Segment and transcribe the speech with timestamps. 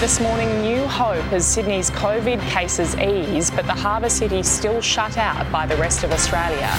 [0.00, 5.16] This morning, new hope as Sydney's COVID cases ease, but the harbour city still shut
[5.16, 6.70] out by the rest of Australia.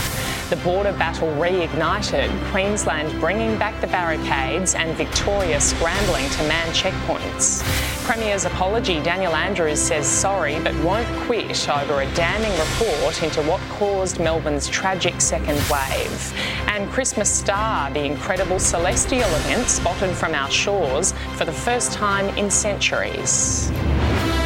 [0.49, 7.94] The border battle reignited, Queensland bringing back the barricades and Victoria scrambling to man checkpoints.
[8.05, 13.59] Premier's apology, Daniel Andrews says sorry but won't quit over a damning report into what
[13.71, 16.33] caused Melbourne's tragic second wave.
[16.67, 22.29] And Christmas Star, the incredible celestial event spotted from our shores for the first time
[22.37, 23.71] in centuries.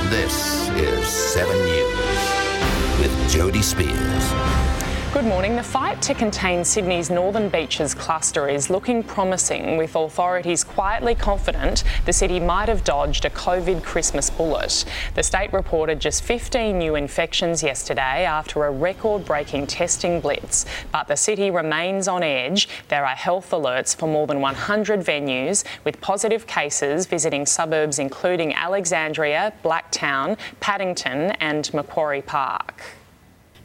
[0.10, 4.69] This is 7 News with Jody Spears.
[5.12, 5.56] Good morning.
[5.56, 11.84] The fight to contain Sydney's Northern Beaches cluster is looking promising, with authorities quietly confident
[12.06, 14.86] the city might have dodged a COVID Christmas bullet.
[15.16, 21.08] The state reported just 15 new infections yesterday after a record breaking testing blitz, but
[21.08, 22.70] the city remains on edge.
[22.90, 28.54] There are health alerts for more than 100 venues, with positive cases visiting suburbs including
[28.54, 32.84] Alexandria, Blacktown, Paddington, and Macquarie Park.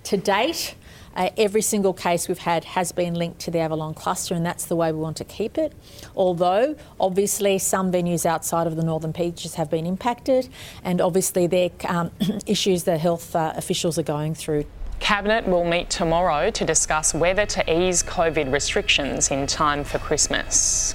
[0.04, 0.75] To date,
[1.15, 4.67] uh, every single case we've had has been linked to the Avalon cluster, and that's
[4.67, 5.73] the way we want to keep it.
[6.17, 10.49] Although, obviously, some venues outside of the Northern Beaches have been impacted,
[10.83, 12.11] and obviously, there are um,
[12.47, 14.65] issues that health uh, officials are going through.
[15.01, 20.95] Cabinet will meet tomorrow to discuss whether to ease COVID restrictions in time for Christmas.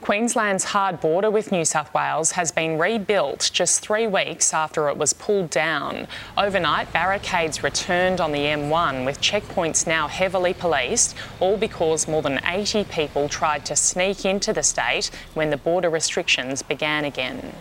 [0.00, 4.96] Queensland's hard border with New South Wales has been rebuilt just three weeks after it
[4.96, 6.08] was pulled down.
[6.38, 12.40] Overnight, barricades returned on the M1 with checkpoints now heavily policed, all because more than
[12.46, 17.52] 80 people tried to sneak into the state when the border restrictions began again.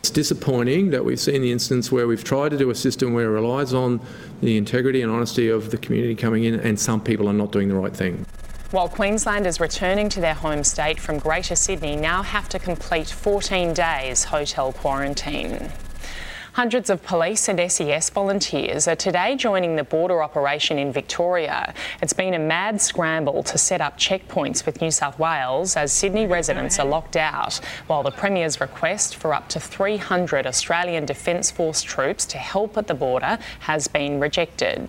[0.00, 3.26] It's disappointing that we've seen the instance where we've tried to do a system where
[3.26, 4.00] it relies on
[4.40, 7.68] the integrity and honesty of the community coming in, and some people are not doing
[7.68, 8.26] the right thing.
[8.70, 13.74] While Queenslanders returning to their home state from Greater Sydney now have to complete 14
[13.74, 15.72] days hotel quarantine.
[16.52, 21.74] Hundreds of police and SES volunteers are today joining the border operation in Victoria.
[22.00, 26.28] It's been a mad scramble to set up checkpoints with New South Wales as Sydney
[26.28, 27.56] residents are locked out,
[27.88, 32.86] while the Premier's request for up to 300 Australian Defence Force troops to help at
[32.86, 34.88] the border has been rejected.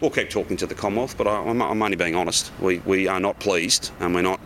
[0.00, 2.52] We'll keep talking to the Commonwealth, but I, am only being honest.
[2.58, 4.40] We, we are not pleased and we're not,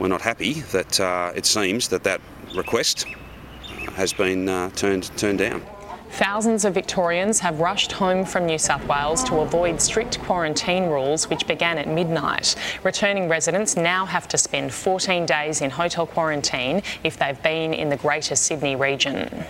[0.00, 2.20] we're not happy that uh, it seems that that
[2.52, 3.06] request
[3.94, 5.62] has been uh, turned, turned down.
[6.10, 11.28] Thousands of Victorians have rushed home from New South Wales to avoid strict quarantine rules,
[11.28, 12.56] which began at midnight.
[12.82, 17.88] Returning residents now have to spend 14 days in hotel quarantine if they've been in
[17.88, 19.44] the Greater Sydney region.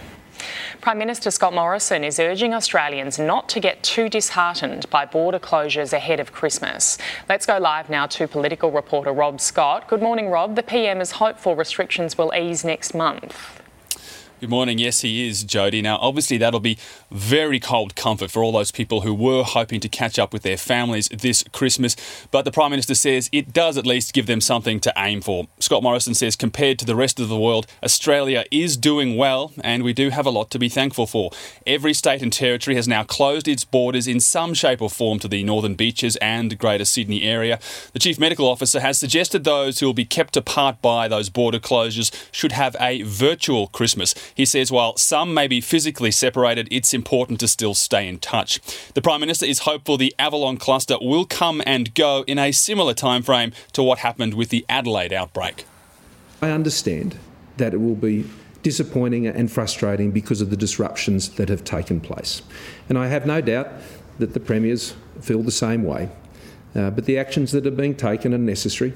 [0.80, 5.92] Prime Minister Scott Morrison is urging Australians not to get too disheartened by border closures
[5.92, 6.98] ahead of Christmas.
[7.28, 9.88] Let's go live now to political reporter Rob Scott.
[9.88, 10.54] Good morning, Rob.
[10.54, 13.62] The PM is hopeful restrictions will ease next month.
[14.38, 14.76] Good morning.
[14.76, 15.80] Yes, he is, Jody.
[15.80, 16.76] Now, obviously, that'll be
[17.10, 20.58] very cold comfort for all those people who were hoping to catch up with their
[20.58, 21.96] families this Christmas.
[22.30, 25.46] But the Prime Minister says it does at least give them something to aim for.
[25.58, 29.82] Scott Morrison says, compared to the rest of the world, Australia is doing well, and
[29.82, 31.30] we do have a lot to be thankful for.
[31.66, 35.28] Every state and territory has now closed its borders in some shape or form to
[35.28, 37.58] the northern beaches and Greater Sydney area.
[37.94, 41.58] The Chief Medical Officer has suggested those who will be kept apart by those border
[41.58, 44.14] closures should have a virtual Christmas.
[44.34, 48.60] He says while some may be physically separated, it's important to still stay in touch.
[48.94, 52.94] The Prime Minister is hopeful the Avalon cluster will come and go in a similar
[52.94, 55.64] timeframe to what happened with the Adelaide outbreak.
[56.42, 57.16] I understand
[57.56, 58.28] that it will be
[58.62, 62.42] disappointing and frustrating because of the disruptions that have taken place.
[62.88, 63.68] And I have no doubt
[64.18, 66.08] that the Premiers feel the same way.
[66.74, 68.92] Uh, but the actions that are being taken are necessary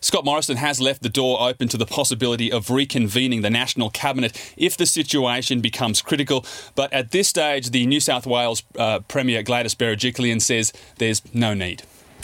[0.00, 4.54] Scott Morrison has left the door open to the possibility of reconvening the National Cabinet
[4.56, 6.44] if the situation becomes critical.
[6.74, 11.54] But at this stage, the New South Wales uh, Premier Gladys Berejiklian says there's no
[11.54, 11.82] need.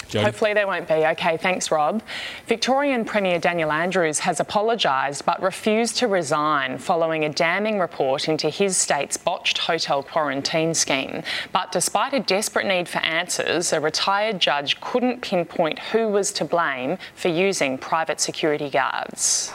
[0.09, 0.25] Jody?
[0.25, 0.95] Hopefully there won't be.
[0.95, 2.03] Okay, thanks, Rob.
[2.47, 8.49] Victorian Premier Daniel Andrews has apologised but refused to resign following a damning report into
[8.49, 11.23] his state's botched hotel quarantine scheme.
[11.53, 16.45] But despite a desperate need for answers, a retired judge couldn't pinpoint who was to
[16.45, 19.53] blame for using private security guards.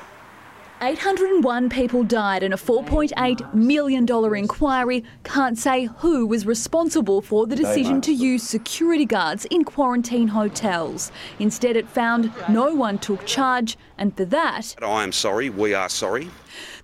[0.82, 7.56] 801 people died in a $4.8 million inquiry can't say who was responsible for the
[7.56, 11.12] decision to use security guards in quarantine hotels.
[11.38, 15.90] Instead, it found no one took charge, and for that, I am sorry, we are
[15.90, 16.30] sorry.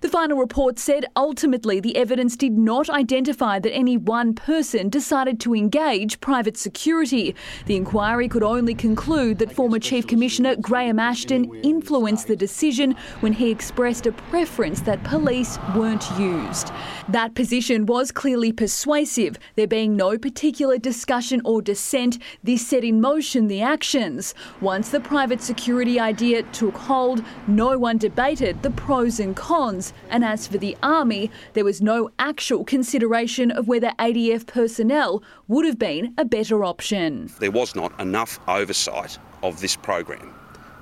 [0.00, 5.40] The final report said ultimately the evidence did not identify that any one person decided
[5.40, 7.34] to engage private security.
[7.66, 13.32] The inquiry could only conclude that former Chief Commissioner Graham Ashton influenced the decision when
[13.32, 16.70] he expressed a preference that police weren't used.
[17.08, 22.18] That position was clearly persuasive, there being no particular discussion or dissent.
[22.44, 24.34] This set in motion the actions.
[24.60, 30.22] Once the private security idea took hold, no one debated the pros and cons and
[30.22, 35.78] as for the Army, there was no actual consideration of whether ADF personnel would have
[35.78, 37.30] been a better option.
[37.38, 40.34] There was not enough oversight of this program.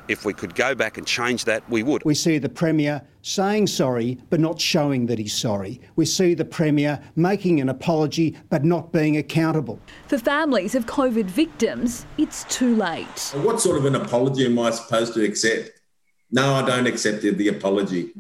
[0.09, 2.05] If we could go back and change that, we would.
[2.05, 5.81] We see the Premier saying sorry but not showing that he's sorry.
[5.94, 9.79] We see the Premier making an apology but not being accountable.
[10.09, 13.32] For families of COVID victims, it's too late.
[13.37, 15.71] What sort of an apology am I supposed to accept?
[16.32, 18.12] No, I don't accept the apology.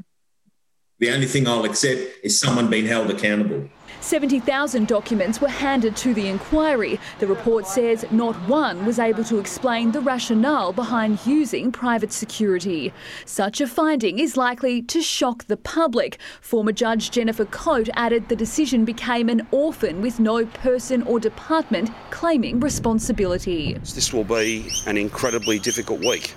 [1.04, 3.68] The only thing I'll accept is someone being held accountable.
[4.00, 6.98] 70,000 documents were handed to the inquiry.
[7.18, 12.90] The report says not one was able to explain the rationale behind using private security.
[13.26, 16.18] Such a finding is likely to shock the public.
[16.40, 21.90] Former Judge Jennifer Coate added the decision became an orphan with no person or department
[22.08, 23.74] claiming responsibility.
[23.74, 26.34] This will be an incredibly difficult week.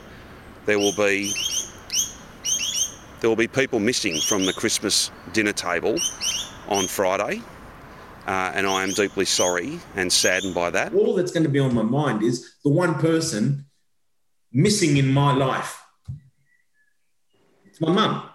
[0.66, 1.34] There will be
[3.20, 5.98] there will be people missing from the Christmas dinner table
[6.68, 7.42] on Friday.
[8.28, 10.94] Uh, and I am deeply sorry and saddened by that.
[10.94, 13.66] All that's going to be on my mind is the one person
[14.52, 15.82] missing in my life.
[17.66, 18.30] It's my mum.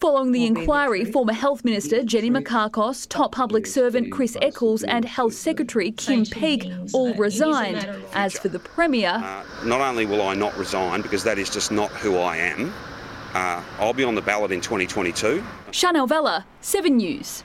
[0.00, 5.34] Following the inquiry, former Health Minister Jenny Mikakos, top public servant Chris Eccles, and Health
[5.34, 7.86] Secretary Kim Peake all resigned.
[8.12, 11.72] As for the Premier, uh, not only will I not resign because that is just
[11.72, 12.72] not who I am,
[13.34, 15.44] uh, I'll be on the ballot in 2022.
[15.72, 17.44] Chanel Vella, 7 News.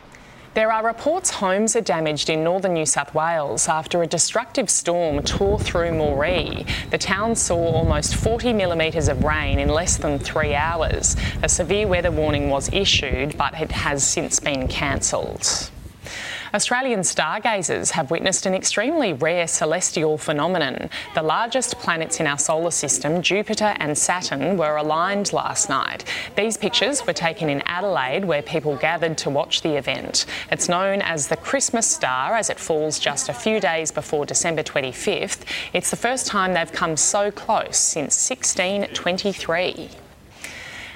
[0.56, 5.22] There are reports homes are damaged in northern New South Wales after a destructive storm
[5.24, 6.68] tore through Moree.
[6.90, 11.16] The town saw almost 40 millimetres of rain in less than three hours.
[11.44, 15.70] A severe weather warning was issued, but it has since been cancelled.
[16.54, 20.90] Australian stargazers have witnessed an extremely rare celestial phenomenon.
[21.14, 26.06] The largest planets in our solar system, Jupiter and Saturn, were aligned last night.
[26.36, 30.26] These pictures were taken in Adelaide, where people gathered to watch the event.
[30.52, 34.64] It's known as the Christmas star, as it falls just a few days before December
[34.64, 35.46] 25th.
[35.74, 40.09] It's the first time they've come so close since 1623.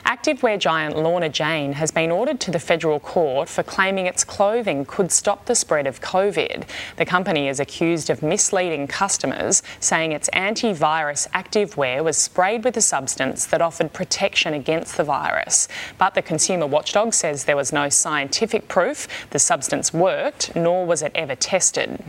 [0.05, 4.83] Activewear giant Lorna Jane has been ordered to the federal court for claiming its clothing
[4.83, 6.67] could stop the spread of COVID.
[6.97, 12.81] The company is accused of misleading customers, saying its antivirus activewear was sprayed with a
[12.81, 15.69] substance that offered protection against the virus.
[15.97, 21.01] But the consumer watchdog says there was no scientific proof the substance worked, nor was
[21.01, 22.03] it ever tested.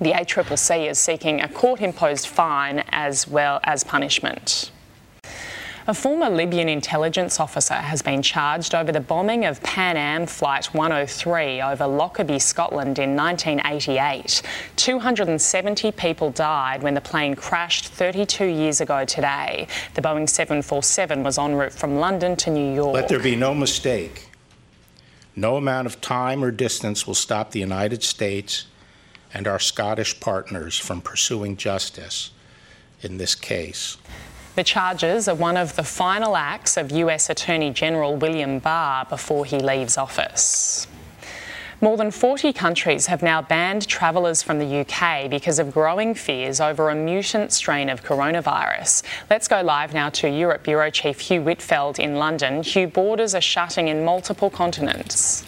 [0.00, 4.71] The ACCC is seeking a court imposed fine as well as punishment.
[5.88, 10.66] A former Libyan intelligence officer has been charged over the bombing of Pan Am Flight
[10.66, 14.42] 103 over Lockerbie, Scotland in 1988.
[14.76, 19.66] 270 people died when the plane crashed 32 years ago today.
[19.94, 22.94] The Boeing 747 was en route from London to New York.
[22.94, 24.28] Let there be no mistake.
[25.34, 28.66] No amount of time or distance will stop the United States
[29.34, 32.30] and our Scottish partners from pursuing justice
[33.00, 33.96] in this case.
[34.54, 39.46] The charges are one of the final acts of US Attorney General William Barr before
[39.46, 40.86] he leaves office.
[41.80, 46.60] More than 40 countries have now banned travellers from the UK because of growing fears
[46.60, 49.02] over a mutant strain of coronavirus.
[49.30, 52.62] Let's go live now to Europe Bureau Chief Hugh Whitfeld in London.
[52.62, 55.46] Hugh, borders are shutting in multiple continents.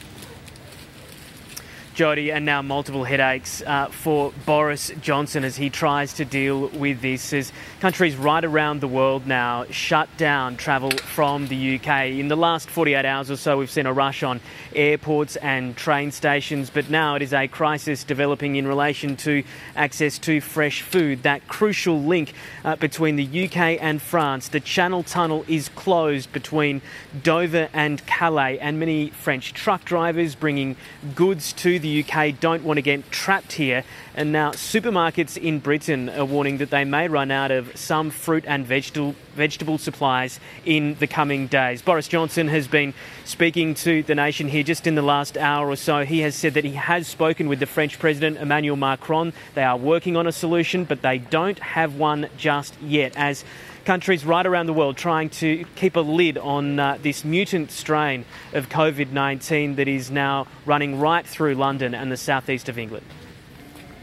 [1.94, 7.00] Jody, and now multiple headaches uh, for Boris Johnson as he tries to deal with
[7.00, 7.32] this.
[7.32, 12.06] As countries right around the world now shut down travel from the UK.
[12.06, 14.40] In the last 48 hours or so, we've seen a rush on
[14.74, 19.44] airports and train stations, but now it is a crisis developing in relation to
[19.76, 21.22] access to fresh food.
[21.22, 22.34] That crucial link
[22.64, 24.48] uh, between the UK and France.
[24.48, 26.82] The Channel Tunnel is closed between
[27.22, 30.74] Dover and Calais, and many French truck drivers bringing
[31.14, 33.84] goods to the UK don't want to get trapped here.
[34.14, 38.44] And now supermarkets in Britain are warning that they may run out of some fruit
[38.46, 41.82] and vegetable vegetable supplies in the coming days.
[41.82, 45.76] Boris Johnson has been speaking to the nation here just in the last hour or
[45.76, 46.04] so.
[46.04, 49.32] He has said that he has spoken with the French President Emmanuel Macron.
[49.54, 53.16] They are working on a solution, but they don't have one just yet.
[53.16, 53.44] As
[53.84, 58.24] countries right around the world trying to keep a lid on uh, this mutant strain
[58.52, 63.06] of COVID 19 that is now running right through London and the southeast of England.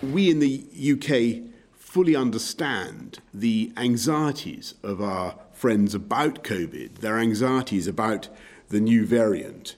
[0.02, 7.88] We in the UK fully understand the anxieties of our friends about COVID, their anxieties
[7.88, 8.30] about
[8.70, 9.76] the new variant.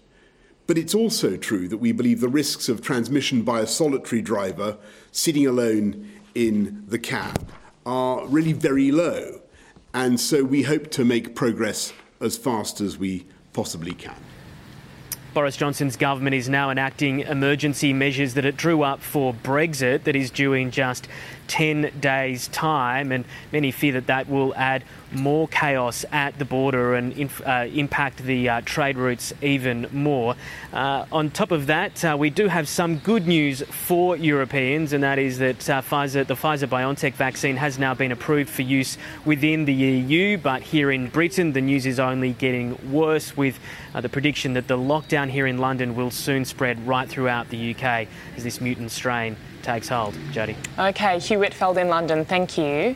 [0.66, 4.78] But it's also true that we believe the risks of transmission by a solitary driver
[5.12, 7.50] sitting alone in the cab
[7.86, 9.43] are really very low.
[9.94, 14.16] And so we hope to make progress as fast as we possibly can.
[15.34, 20.16] Boris Johnson's government is now enacting emergency measures that it drew up for Brexit, that
[20.16, 21.08] is due in just
[21.54, 26.96] 10 days' time, and many fear that that will add more chaos at the border
[26.96, 30.36] and inf- uh, impact the uh, trade routes even more.
[30.74, 35.04] Uh, on top of that, uh, we do have some good news for Europeans, and
[35.04, 38.98] that is that uh, Pfizer, the Pfizer BioNTech vaccine has now been approved for use
[39.24, 43.60] within the EU, but here in Britain, the news is only getting worse with
[43.94, 47.76] uh, the prediction that the lockdown here in London will soon spread right throughout the
[47.76, 50.16] UK as this mutant strain takes hold.
[50.32, 50.56] Jody.
[50.78, 52.96] Okay, Hugh Whitfeld in London, thank you.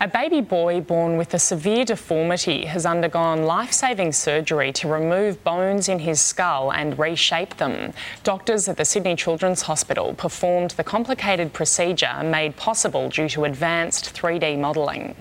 [0.00, 5.44] A baby boy born with a severe deformity has undergone life saving surgery to remove
[5.44, 7.92] bones in his skull and reshape them.
[8.24, 14.12] Doctors at the Sydney Children's Hospital performed the complicated procedure made possible due to advanced
[14.12, 15.14] 3D modelling.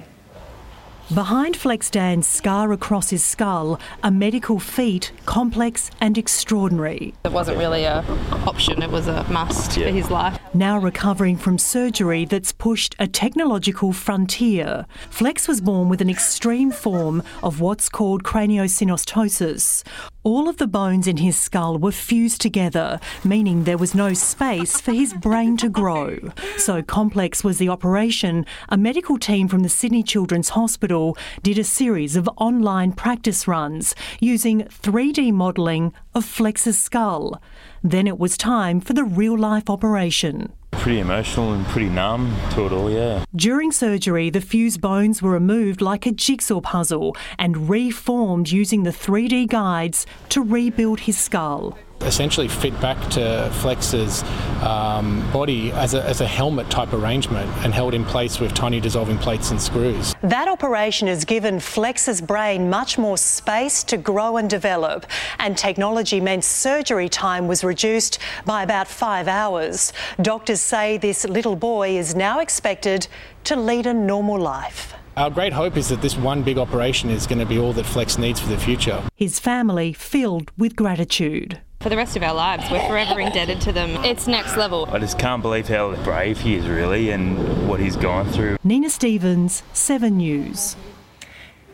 [1.13, 7.13] Behind Flex Dan's scar across his skull, a medical feat, complex and extraordinary.
[7.25, 8.05] It wasn't really a
[8.47, 9.87] option, it was a must yeah.
[9.87, 10.39] for his life.
[10.53, 16.71] Now recovering from surgery that's pushed a technological frontier, Flex was born with an extreme
[16.71, 19.83] form of what's called craniosynostosis.
[20.23, 24.79] All of the bones in his skull were fused together, meaning there was no space
[24.79, 26.19] for his brain to grow.
[26.57, 31.00] So complex was the operation, a medical team from the Sydney Children's Hospital
[31.43, 37.41] did a series of online practice runs using 3D modelling of Flex's skull.
[37.83, 40.53] Then it was time for the real life operation.
[40.71, 43.25] Pretty emotional and pretty numb to it all, yeah.
[43.35, 48.91] During surgery, the fused bones were removed like a jigsaw puzzle and reformed using the
[48.91, 54.23] 3D guides to rebuild his skull essentially fit back to Flex's
[54.61, 58.79] um, body as a, as a helmet type arrangement and held in place with tiny
[58.79, 60.13] dissolving plates and screws.
[60.21, 65.05] That operation has given Flex's brain much more space to grow and develop,
[65.39, 69.93] and technology meant surgery time was reduced by about five hours.
[70.21, 73.07] Doctors say this little boy is now expected
[73.45, 74.93] to lead a normal life.
[75.17, 77.85] Our great hope is that this one big operation is going to be all that
[77.85, 79.03] Flex needs for the future.
[79.15, 82.69] His family filled with gratitude for the rest of our lives.
[82.71, 84.03] We're forever indebted to them.
[84.05, 84.87] It's next level.
[84.91, 88.57] I just can't believe how brave he is, really, and what he's gone through.
[88.63, 90.75] Nina Stevens, 7 News.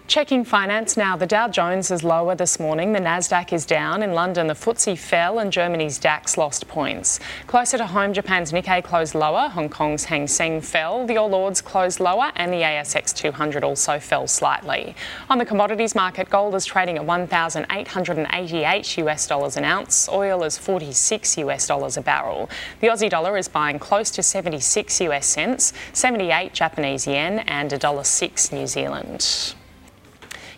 [0.08, 1.18] Checking finance now.
[1.18, 2.94] The Dow Jones is lower this morning.
[2.94, 4.02] The Nasdaq is down.
[4.02, 7.20] In London, the FTSE fell and Germany's DAX lost points.
[7.46, 9.50] Closer to home, Japan's Nikkei closed lower.
[9.50, 11.06] Hong Kong's Hang Seng fell.
[11.06, 14.96] The All Ords closed lower, and the ASX 200 also fell slightly.
[15.30, 20.08] On the commodities market, gold is trading at 1,888 US dollars an ounce.
[20.08, 22.50] Oil is 46 US dollars a barrel.
[22.80, 28.54] The Aussie dollar is buying close to 76 US cents, 78 Japanese yen, and $1.06
[28.54, 29.54] New Zealand.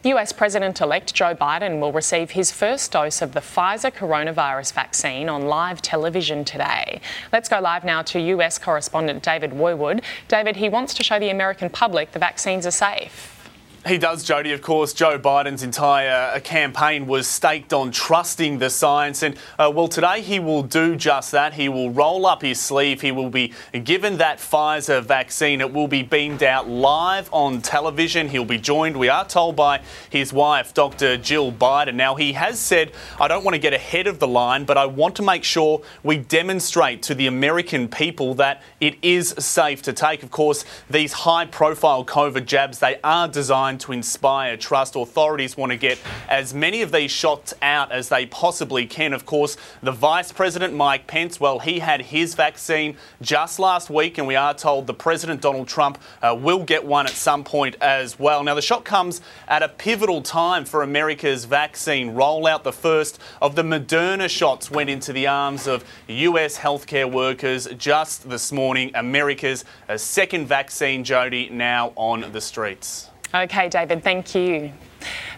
[0.06, 5.28] US President elect Joe Biden will receive his first dose of the Pfizer coronavirus vaccine
[5.28, 7.02] on live television today.
[7.34, 10.02] Let's go live now to US correspondent David Woiwod.
[10.30, 13.39] David, he wants to show the American public the vaccines are safe.
[13.88, 14.52] He does, Jody.
[14.52, 19.24] Of course, Joe Biden's entire uh, campaign was staked on trusting the science.
[19.24, 21.54] And, uh, well, today he will do just that.
[21.54, 23.00] He will roll up his sleeve.
[23.00, 23.54] He will be
[23.86, 25.62] given that Pfizer vaccine.
[25.62, 28.28] It will be beamed out live on television.
[28.28, 31.16] He'll be joined, we are told, by his wife, Dr.
[31.16, 31.96] Jill Biden.
[31.96, 34.88] Now, he has said, I don't want to get ahead of the line, but I
[34.88, 39.94] want to make sure we demonstrate to the American people that it is safe to
[39.94, 40.22] take.
[40.22, 44.96] Of course, these high profile COVID jabs, they are designed to inspire trust.
[44.96, 49.14] Authorities want to get as many of these shots out as they possibly can.
[49.14, 54.18] Of course, the Vice President Mike Pence, well, he had his vaccine just last week,
[54.18, 57.76] and we are told the President Donald Trump uh, will get one at some point
[57.82, 58.44] as well.
[58.44, 62.64] Now, the shot comes at a pivotal time for America's vaccine rollout.
[62.64, 68.30] The first of the Moderna shots went into the arms of US healthcare workers just
[68.30, 68.92] this morning.
[68.96, 73.10] America's uh, second vaccine, Jody, now on the streets.
[73.34, 74.72] Okay, David, thank you.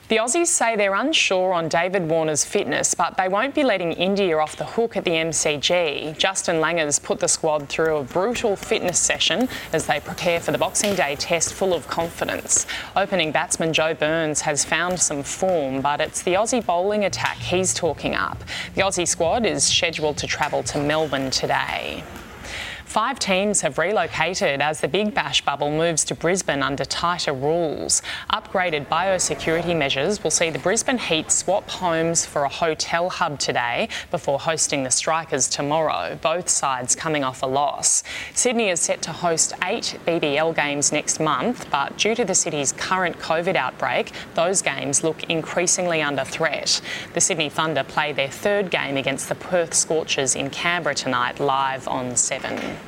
[0.08, 4.38] The Aussies say they're unsure on David Warner's fitness, but they won't be letting India
[4.38, 6.18] off the hook at the MCG.
[6.18, 10.58] Justin Langer's put the squad through a brutal fitness session as they prepare for the
[10.58, 12.66] Boxing Day test full of confidence.
[12.96, 17.74] Opening batsman Joe Burns has found some form, but it's the Aussie bowling attack he's
[17.74, 18.42] talking up.
[18.76, 22.04] The Aussie squad is scheduled to travel to Melbourne today.
[22.92, 28.02] Five teams have relocated as the Big Bash bubble moves to Brisbane under tighter rules.
[28.30, 33.88] Upgraded biosecurity measures will see the Brisbane Heat swap homes for a hotel hub today
[34.12, 38.04] before hosting the Strikers tomorrow, both sides coming off a loss.
[38.34, 42.74] Sydney is set to host eight BBL games next month, but due to the city's
[42.74, 46.82] current COVID outbreak, those games look increasingly under threat.
[47.14, 51.88] The Sydney Thunder play their third game against the Perth Scorchers in Canberra tonight, live
[51.88, 52.81] on 7.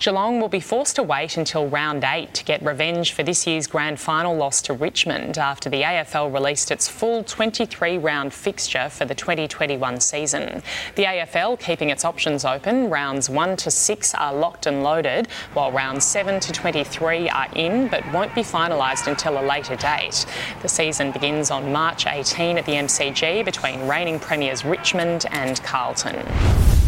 [0.00, 3.66] Geelong will be forced to wait until round eight to get revenge for this year's
[3.66, 9.04] grand final loss to Richmond after the AFL released its full 23 round fixture for
[9.04, 10.62] the 2021 season.
[10.94, 12.88] The AFL keeping its options open.
[12.88, 17.88] Rounds 1 to 6 are locked and loaded, while rounds 7 to 23 are in
[17.88, 20.24] but won't be finalised until a later date.
[20.62, 26.79] The season begins on March 18 at the MCG between reigning premiers Richmond and Carlton.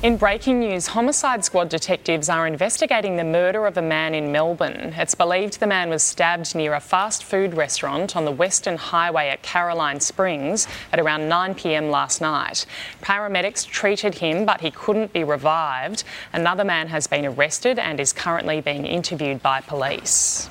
[0.00, 4.94] In breaking news, Homicide Squad detectives are investigating the murder of a man in Melbourne.
[4.96, 9.28] It's believed the man was stabbed near a fast food restaurant on the Western Highway
[9.28, 12.64] at Caroline Springs at around 9 pm last night.
[13.02, 16.04] Paramedics treated him, but he couldn't be revived.
[16.32, 20.48] Another man has been arrested and is currently being interviewed by police.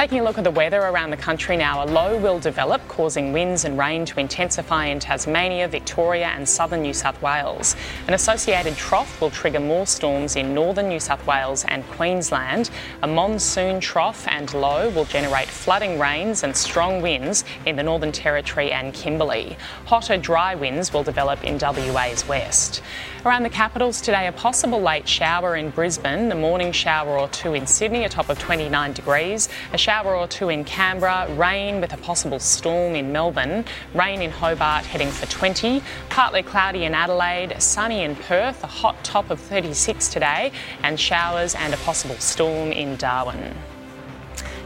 [0.00, 3.34] Taking a look at the weather around the country now, a low will develop, causing
[3.34, 7.76] winds and rain to intensify in Tasmania, Victoria, and southern New South Wales.
[8.08, 12.70] An associated trough will trigger more storms in northern New South Wales and Queensland.
[13.02, 18.10] A monsoon trough and low will generate flooding rains and strong winds in the Northern
[18.10, 19.58] Territory and Kimberley.
[19.84, 22.80] Hotter, dry winds will develop in WA's west.
[23.22, 27.52] Around the capitals today, a possible late shower in Brisbane, a morning shower or two
[27.52, 31.92] in Sydney, a top of 29 degrees, a shower or two in Canberra, rain with
[31.92, 37.60] a possible storm in Melbourne, rain in Hobart heading for 20, partly cloudy in Adelaide,
[37.60, 40.50] sunny in Perth, a hot top of 36 today,
[40.82, 43.54] and showers and a possible storm in Darwin.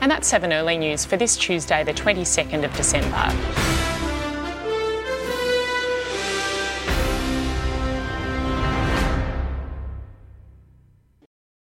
[0.01, 3.84] And that's 7 early news for this Tuesday, the 22nd of December.